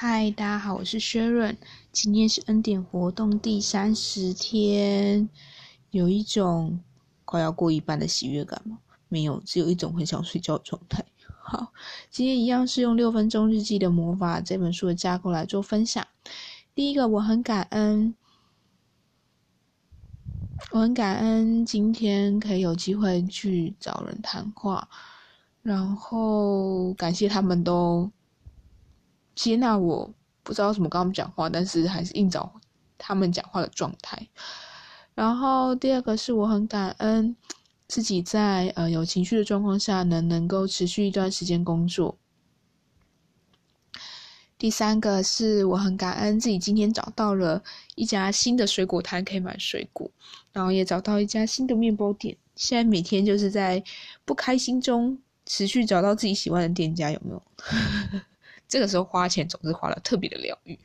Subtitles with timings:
[0.00, 1.58] 嗨，大家好，我是薛润。
[1.90, 5.28] 今天是恩典活动第三十天，
[5.90, 6.78] 有一种
[7.24, 8.78] 快要过一半的喜悦感吗？
[9.08, 11.04] 没有，只有一种很想睡觉的状态。
[11.42, 11.72] 好，
[12.12, 16.06] 今天一样是用《六分钟日记的魔法》这本书的架构来做分享。
[16.76, 18.14] 第一个，我很感恩，
[20.70, 24.88] 我很感恩今天可以有机会去找人谈话，
[25.60, 28.08] 然后感谢他们都。
[29.38, 30.12] 接纳我
[30.42, 32.52] 不知道怎么跟他们讲话，但是还是硬找
[32.98, 34.20] 他们讲话的状态。
[35.14, 37.36] 然后第二个是我很感恩
[37.86, 42.18] 自己在呃有情绪的状况下能能够持续一段时间工作。
[44.58, 47.62] 第三个是我很感恩自己今天找到了
[47.94, 50.10] 一家新的水果摊可以买水果，
[50.52, 52.36] 然后也找到一家新的面包店。
[52.56, 53.80] 现在每天就是在
[54.24, 57.42] 不开心中持续找到自己喜欢的店家，有没有？
[58.68, 60.78] 这个时候花钱总是花的特别的疗愈，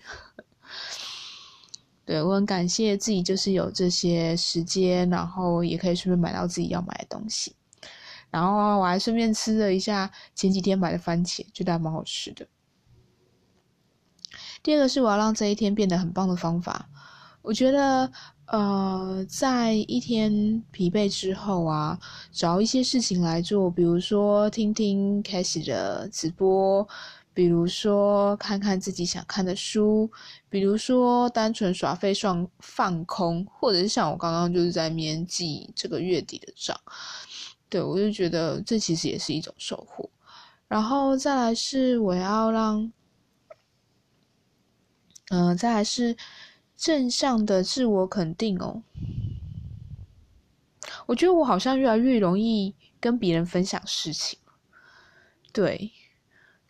[2.06, 7.53] 对我很感谢自己，就是有这些时间，然后也可以顺便买到自己要买的东西，
[8.31, 12.48] 然后我还顺便吃了一下前几天买的番茄，觉得还蛮好吃的。
[14.64, 16.88] 第二个是我要让这一天变得很棒的方法，
[17.42, 18.09] 我觉得
[18.45, 22.00] 呃，在一天疲惫之后啊，
[22.31, 26.88] 找一些事情来做，比如说听听开始的直播。
[27.34, 30.12] 比如说看看自己想看的书，
[30.50, 36.80] 比如说单纯耍废放放空，或者是像我刚刚就是在面记这个月底的账，
[37.70, 40.08] 对我就觉得这其实也是一种收获。
[40.67, 42.92] 然后再来是我要让，
[45.30, 46.16] 嗯，再来是
[46.78, 48.84] 正向的自我肯定哦。
[51.08, 54.38] 我觉得我好像越来越容易跟别人分享事情，
[55.52, 55.92] 对。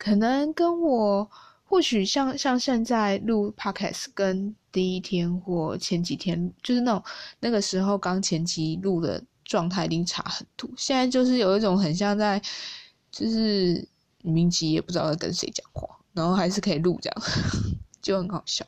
[0.04, 1.32] 可能跟我
[1.64, 7.02] 或许像像现在录 podcast 跟第一天或前几天就是那种
[7.40, 10.70] 那个时候刚前期录的状态一定差很多。
[10.76, 12.42] 现在就是有一种很像在
[13.14, 13.88] 就是
[14.22, 17.24] 明其也不知道在跟谁讲话，然后还是可以录这样，
[18.04, 18.66] 就很好笑。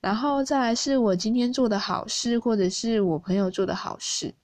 [0.00, 4.34] 然后再来是我今天做的好事，或者是我朋友做的好事，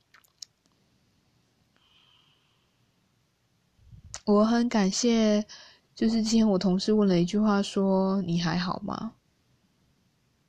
[4.26, 5.47] 我很感谢。
[5.94, 9.12] 就是今天我同事问了一句话，说你还好吗？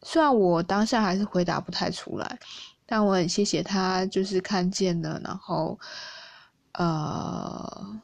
[0.02, 2.40] 虽然我当下还是回答不太出来，
[2.86, 5.80] 但我很谢谢他，就是看见了，然后
[6.74, 8.02] 呃，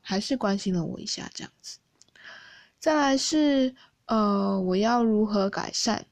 [0.00, 1.78] 还是关心了我一下这样子。
[2.78, 3.74] 再来是
[4.06, 6.04] 呃，我要如何改善？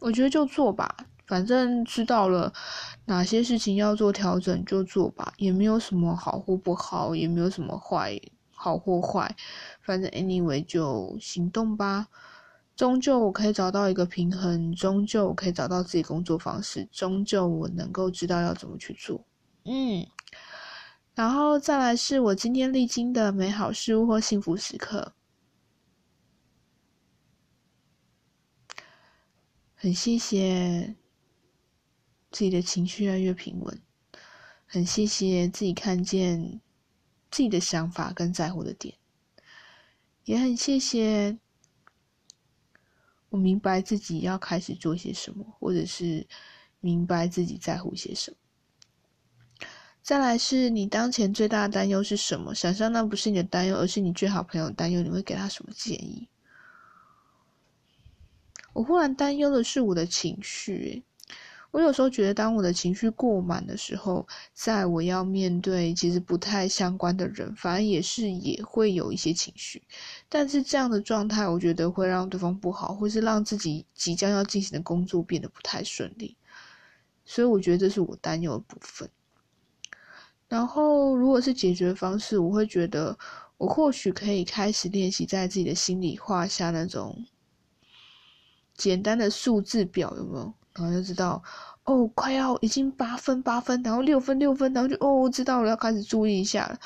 [0.00, 2.52] 我觉得就做吧，反正知道了。
[3.06, 8.18] 哪些事情要做调整就做吧，也没有什么好或不好，也没有什么坏
[8.50, 9.36] 好或坏，
[9.82, 12.08] 反正 anyway 就行动吧。
[12.76, 19.24] 终究我可以找到一个平衡，终究我可以找到自己工作方式，终究我能够知道要怎么去做。
[19.64, 20.06] 嗯，
[21.14, 25.12] 然后再来是我今天历经的美好事物或幸福时刻，
[29.74, 31.03] 很谢谢。
[32.34, 33.80] 自己的情绪越来越平稳，
[34.66, 36.60] 很谢谢自己看见
[37.30, 38.92] 自己的想法跟在乎的点，
[40.24, 41.38] 也很谢谢
[43.28, 46.26] 我明白自己要开始做些什么，或者是
[46.80, 48.36] 明白自己在乎些什么。
[50.02, 52.52] 再来是你当前最大的担忧是什么？
[52.52, 56.28] 想象那不是你的担忧，而是你最好朋友的担忧，你会给他什么建议？
[58.72, 61.04] 我忽然担忧的是我的情绪。
[61.74, 69.82] 我有时候觉得，当我的情绪过满的时候，在我要面对其实不太相关的人，反而也是也会有一些情绪。
[70.28, 76.36] 但是这样的状态，我觉得会让对方不好，或是让自己即将要进行的工作变得不太顺利。
[77.24, 79.10] 所以我觉得这是我担忧的部分。
[80.48, 83.18] 然后，如果是解决方式，我会觉得
[83.56, 87.26] 我或许可以开始练习在自己的心里画下那种
[88.76, 90.54] 简单的数字表，有没有？
[90.74, 91.42] 然后就知道，
[91.84, 96.78] 哦，快要已经八分八分，然后六分六分，然后就哦，知道了，要开始注意一下。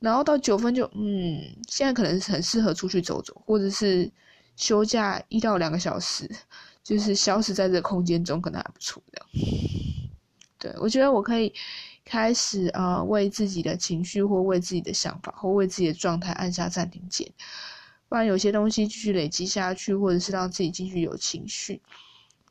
[0.00, 4.10] 然后到九分就，嗯，现在可能很适合出去走走，或者是
[4.56, 6.30] 休假一到两个小时，
[6.82, 9.02] 就是消失在这个空间中，可能还不错。
[9.10, 9.26] 这样，
[10.58, 11.52] 对我觉得我可以
[12.04, 17.30] 开始啊，为自己的情绪或为自己的想法或为自己的状态按下暂停键，
[18.08, 21.80] 不然有些东西继续累积下去，或者是让自己继续有情绪。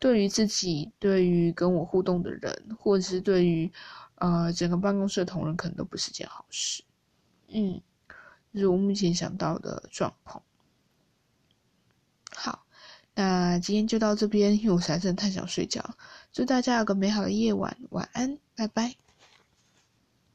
[0.04, 3.72] 对于自己，对于跟我互动的人，或者是对于，
[4.16, 6.84] 呃，整个办公室的同仁，可能都不是件好事。
[7.48, 7.82] 嗯，
[8.52, 10.44] 这是我目前想到的状况。
[12.36, 12.66] 好，
[13.16, 15.96] 那今天就到这边，因为我实在是太想睡觉。
[16.34, 19.03] 祝大家有个美好的夜晚，晚安，拜拜。